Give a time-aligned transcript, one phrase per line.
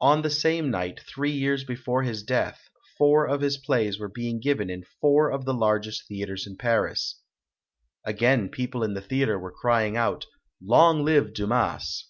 [0.00, 2.68] On the same night, three years before his death,
[2.98, 7.20] four of his plays were being given in four of the largest theatres in Paris.
[8.04, 10.26] Again people in the theatres were crying out,
[10.60, 12.08] "Long live Dumas!"